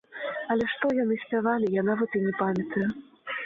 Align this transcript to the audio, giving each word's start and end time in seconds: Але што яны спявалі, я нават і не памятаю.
Але 0.55 0.69
што 0.71 0.87
яны 1.03 1.19
спявалі, 1.25 1.67
я 1.79 1.87
нават 1.93 2.11
і 2.21 2.25
не 2.27 2.33
памятаю. 2.43 2.87